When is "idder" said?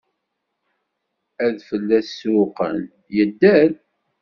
3.21-3.71